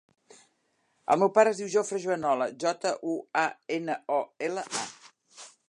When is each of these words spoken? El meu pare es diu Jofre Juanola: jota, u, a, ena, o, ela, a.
El 1.15 1.19
meu 1.23 1.29
pare 1.35 1.51
es 1.55 1.59
diu 1.61 1.69
Jofre 1.73 1.99
Juanola: 2.05 2.47
jota, 2.65 2.95
u, 3.13 3.13
a, 3.45 3.47
ena, 3.79 3.99
o, 4.17 4.19
ela, 4.49 4.65
a. 4.85 5.15